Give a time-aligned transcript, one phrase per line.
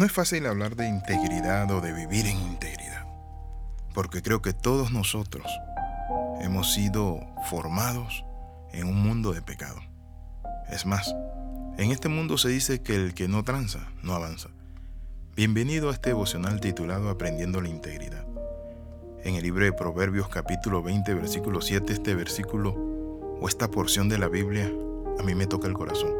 [0.00, 3.04] No es fácil hablar de integridad o de vivir en integridad,
[3.92, 5.44] porque creo que todos nosotros
[6.40, 8.24] hemos sido formados
[8.72, 9.78] en un mundo de pecado.
[10.70, 11.14] Es más,
[11.76, 14.48] en este mundo se dice que el que no tranza, no avanza.
[15.36, 18.24] Bienvenido a este devocional titulado Aprendiendo la Integridad.
[19.22, 22.74] En el libro de Proverbios capítulo 20, versículo 7, este versículo
[23.38, 24.72] o esta porción de la Biblia
[25.18, 26.14] a mí me toca el corazón,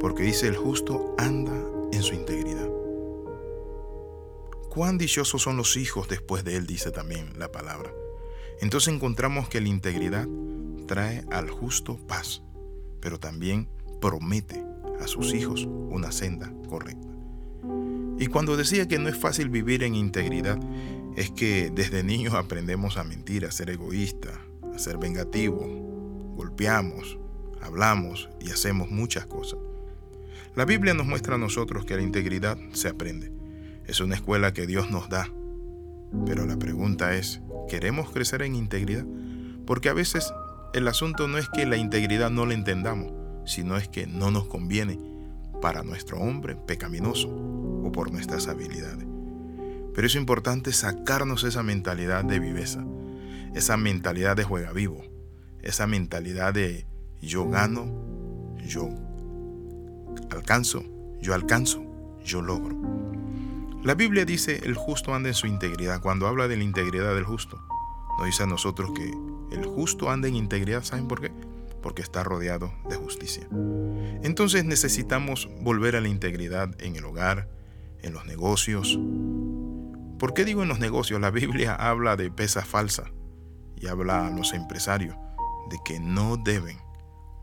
[0.00, 1.52] porque dice el justo anda
[1.92, 2.68] en su integridad.
[4.68, 7.92] Cuán dichosos son los hijos después de él, dice también la palabra.
[8.60, 10.26] Entonces encontramos que la integridad
[10.86, 12.42] trae al justo paz,
[13.00, 13.68] pero también
[14.00, 14.64] promete
[15.00, 17.08] a sus hijos una senda correcta.
[18.18, 20.58] Y cuando decía que no es fácil vivir en integridad,
[21.16, 24.40] es que desde niños aprendemos a mentir, a ser egoísta,
[24.74, 25.60] a ser vengativo,
[26.36, 27.18] golpeamos,
[27.60, 29.58] hablamos y hacemos muchas cosas.
[30.58, 33.30] La Biblia nos muestra a nosotros que la integridad se aprende.
[33.86, 35.30] Es una escuela que Dios nos da.
[36.26, 39.06] Pero la pregunta es, ¿queremos crecer en integridad?
[39.68, 40.32] Porque a veces
[40.74, 43.12] el asunto no es que la integridad no la entendamos,
[43.48, 44.98] sino es que no nos conviene
[45.62, 49.06] para nuestro hombre pecaminoso o por nuestras habilidades.
[49.94, 52.84] Pero es importante sacarnos esa mentalidad de viveza,
[53.54, 55.04] esa mentalidad de juega vivo,
[55.62, 56.84] esa mentalidad de
[57.22, 58.90] yo gano, yo
[60.30, 60.84] alcanzo,
[61.20, 61.82] yo alcanzo,
[62.24, 62.76] yo logro.
[63.82, 66.00] La Biblia dice el justo anda en su integridad.
[66.00, 67.62] Cuando habla de la integridad del justo,
[68.18, 69.12] nos dice a nosotros que
[69.54, 70.82] el justo anda en integridad.
[70.82, 71.30] ¿Saben por qué?
[71.80, 73.46] Porque está rodeado de justicia.
[74.22, 77.48] Entonces necesitamos volver a la integridad en el hogar,
[78.02, 78.98] en los negocios.
[80.18, 81.20] ¿Por qué digo en los negocios?
[81.20, 83.12] La Biblia habla de pesa falsa
[83.76, 85.14] y habla a los empresarios
[85.70, 86.78] de que no deben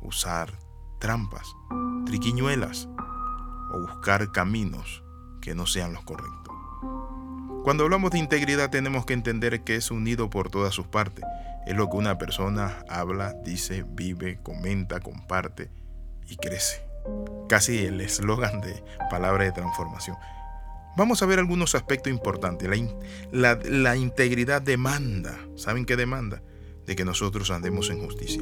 [0.02, 0.65] usar
[1.06, 1.56] trampas,
[2.08, 2.90] triquiñuelas
[3.72, 5.04] o buscar caminos
[5.40, 6.52] que no sean los correctos.
[7.64, 11.24] Cuando hablamos de integridad tenemos que entender que es unido por todas sus partes.
[11.68, 15.70] Es lo que una persona habla, dice, vive, comenta, comparte
[16.28, 16.84] y crece.
[17.48, 20.18] Casi el eslogan de palabra de transformación.
[20.98, 22.68] Vamos a ver algunos aspectos importantes.
[23.32, 26.42] La, la integridad demanda, ¿saben qué demanda?
[26.88, 28.42] De que nosotros andemos en justicia.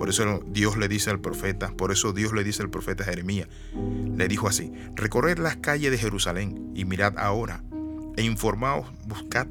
[0.00, 3.48] Por eso Dios le dice al profeta, por eso Dios le dice al profeta Jeremías,
[4.16, 7.62] le dijo así, recorred las calles de Jerusalén y mirad ahora,
[8.16, 9.46] e informaos, buscad,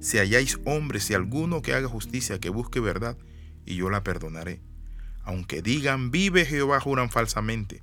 [0.00, 3.18] si halláis hombres, si alguno que haga justicia, que busque verdad,
[3.66, 4.62] y yo la perdonaré.
[5.22, 7.82] Aunque digan, vive Jehová, juran falsamente.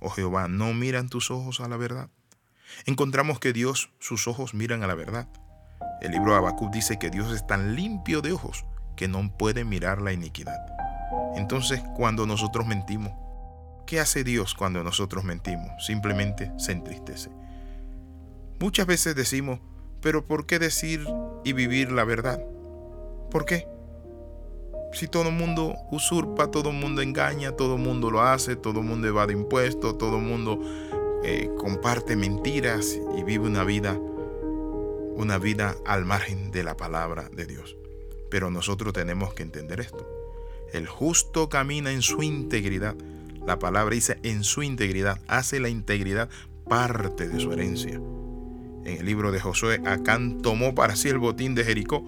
[0.00, 2.08] Oh Jehová, ¿no miran tus ojos a la verdad?
[2.86, 5.28] Encontramos que Dios, sus ojos miran a la verdad.
[6.00, 8.64] El libro de Habacuc dice que Dios es tan limpio de ojos
[8.96, 10.56] que no puede mirar la iniquidad.
[11.36, 13.12] Entonces, cuando nosotros mentimos,
[13.86, 15.84] ¿qué hace Dios cuando nosotros mentimos?
[15.84, 17.30] Simplemente se entristece.
[18.60, 19.60] Muchas veces decimos,
[20.00, 21.06] pero ¿por qué decir
[21.44, 22.40] y vivir la verdad?
[23.30, 23.66] ¿Por qué?
[24.92, 28.80] Si todo el mundo usurpa, todo el mundo engaña, todo el mundo lo hace, todo
[28.80, 30.60] el mundo evade impuestos, todo el mundo
[31.24, 33.98] eh, comparte mentiras y vive una vida,
[35.16, 37.76] una vida al margen de la palabra de Dios.
[38.30, 40.21] Pero nosotros tenemos que entender esto.
[40.72, 42.96] El justo camina en su integridad.
[43.46, 45.20] La palabra dice en su integridad.
[45.28, 46.30] Hace la integridad
[46.66, 48.00] parte de su herencia.
[48.84, 52.02] En el libro de Josué, Acán tomó para sí el botín de Jericó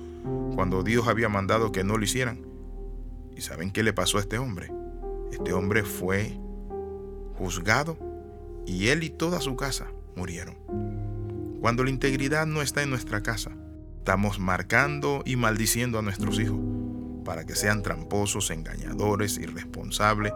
[0.55, 2.41] cuando Dios había mandado que no lo hicieran.
[3.37, 4.73] ¿Y saben qué le pasó a este hombre?
[5.31, 6.39] Este hombre fue
[7.37, 7.99] juzgado
[8.67, 10.57] y él y toda su casa murieron.
[11.61, 13.51] Cuando la integridad no está en nuestra casa,
[13.99, 16.74] estamos marcando y maldiciendo a nuestros hijos
[17.25, 20.33] para que sean tramposos, engañadores, irresponsables,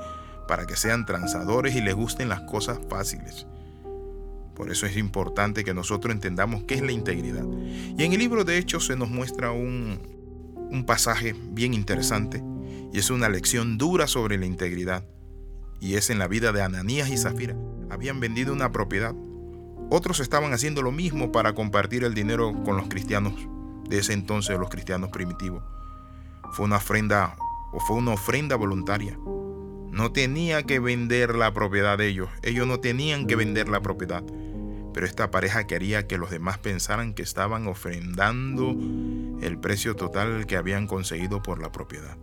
[0.48, 3.46] para que sean transadores y les gusten las cosas fáciles.
[4.54, 7.44] Por eso es importante que nosotros entendamos qué es la integridad.
[7.96, 10.00] Y en el libro de Hechos se nos muestra un,
[10.70, 12.42] un pasaje bien interesante
[12.92, 15.04] y es una lección dura sobre la integridad.
[15.80, 17.54] Y es en la vida de Ananías y Zafira.
[17.88, 19.14] Habían vendido una propiedad.
[19.90, 23.34] Otros estaban haciendo lo mismo para compartir el dinero con los cristianos
[23.88, 25.62] de ese entonces, los cristianos primitivos
[26.52, 27.36] fue una ofrenda
[27.72, 29.18] o fue una ofrenda voluntaria.
[29.90, 32.28] No tenía que vender la propiedad de ellos.
[32.42, 34.22] Ellos no tenían que vender la propiedad.
[34.94, 38.76] Pero esta pareja quería que los demás pensaran que estaban ofrendando
[39.40, 42.16] el precio total que habían conseguido por la propiedad.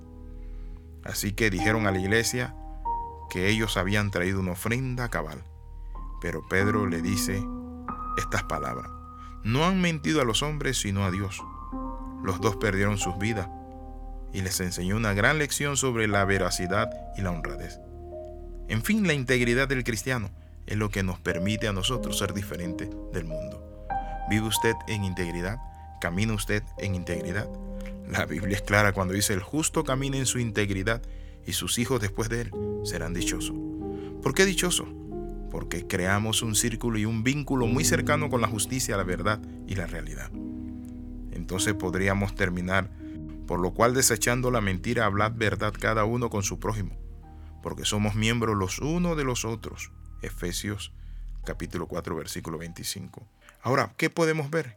[1.03, 2.55] Así que dijeron a la iglesia
[3.29, 5.43] que ellos habían traído una ofrenda cabal.
[6.21, 7.43] Pero Pedro le dice
[8.17, 8.89] estas palabras.
[9.43, 11.43] No han mentido a los hombres sino a Dios.
[12.23, 13.47] Los dos perdieron sus vidas
[14.33, 17.79] y les enseñó una gran lección sobre la veracidad y la honradez.
[18.67, 20.29] En fin, la integridad del cristiano
[20.65, 23.87] es lo que nos permite a nosotros ser diferentes del mundo.
[24.29, 25.57] ¿Vive usted en integridad?
[26.01, 27.47] ¿Camina usted en integridad?
[28.09, 31.01] La Biblia es clara cuando dice el justo camina en su integridad
[31.45, 32.51] y sus hijos después de él
[32.83, 33.55] serán dichosos.
[34.21, 34.87] ¿Por qué dichosos?
[35.51, 39.75] Porque creamos un círculo y un vínculo muy cercano con la justicia, la verdad y
[39.75, 40.31] la realidad.
[41.31, 42.89] Entonces podríamos terminar,
[43.47, 46.97] por lo cual desechando la mentira, hablad verdad cada uno con su prójimo,
[47.61, 49.91] porque somos miembros los unos de los otros.
[50.21, 50.91] Efesios
[51.45, 53.25] capítulo 4 versículo 25.
[53.61, 54.75] Ahora, ¿qué podemos ver?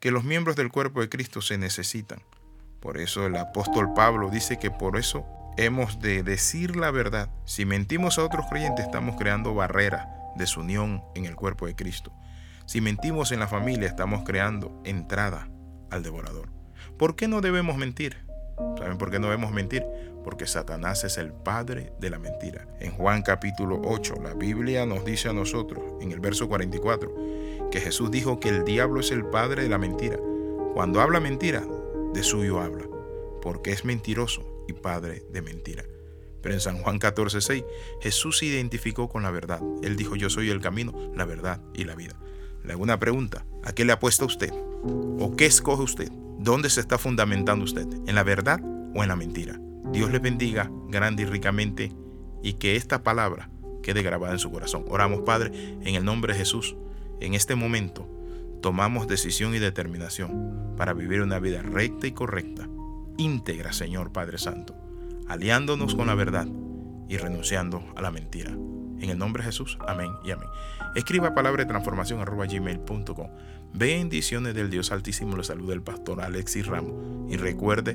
[0.00, 2.20] Que los miembros del cuerpo de Cristo se necesitan.
[2.80, 5.26] Por eso el apóstol Pablo dice que por eso
[5.56, 7.30] hemos de decir la verdad.
[7.44, 10.06] Si mentimos a otros creyentes, estamos creando barreras
[10.36, 12.12] de su unión en el cuerpo de Cristo.
[12.66, 15.48] Si mentimos en la familia, estamos creando entrada
[15.90, 16.53] al devorador.
[16.98, 18.16] ¿Por qué no debemos mentir?
[18.78, 19.84] ¿Saben por qué no debemos mentir?
[20.22, 22.66] Porque Satanás es el padre de la mentira.
[22.80, 27.14] En Juan capítulo 8, la Biblia nos dice a nosotros, en el verso 44,
[27.70, 30.18] que Jesús dijo que el diablo es el padre de la mentira.
[30.72, 31.64] Cuando habla mentira,
[32.12, 32.84] de suyo habla,
[33.42, 35.84] porque es mentiroso y padre de mentira.
[36.40, 37.64] Pero en San Juan 14, 6,
[38.00, 39.60] Jesús se identificó con la verdad.
[39.82, 42.16] Él dijo, yo soy el camino, la verdad y la vida.
[42.62, 44.52] Le hago una pregunta, ¿a qué le apuesta usted?
[44.52, 46.12] ¿O qué escoge usted?
[46.44, 47.86] ¿Dónde se está fundamentando usted?
[48.06, 48.60] ¿En la verdad
[48.94, 49.58] o en la mentira?
[49.92, 51.90] Dios le bendiga grande y ricamente
[52.42, 53.48] y que esta palabra
[53.82, 54.84] quede grabada en su corazón.
[54.90, 56.76] Oramos, Padre, en el nombre de Jesús.
[57.22, 58.06] En este momento
[58.60, 62.68] tomamos decisión y determinación para vivir una vida recta y correcta
[63.16, 64.76] íntegra, Señor Padre Santo,
[65.26, 66.46] aliándonos con la verdad
[67.08, 68.54] y renunciando a la mentira.
[69.04, 70.48] En el nombre de Jesús, amén y amén.
[70.94, 73.28] Escriba palabra de transformación arroba gmail.com.
[73.74, 75.36] Bendiciones del Dios Altísimo.
[75.36, 76.94] Le saluda el pastor Alexis Ramos.
[77.30, 77.94] Y recuerde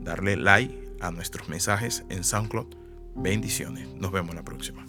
[0.00, 2.74] darle like a nuestros mensajes en SoundCloud.
[3.14, 3.86] Bendiciones.
[3.94, 4.86] Nos vemos la próxima.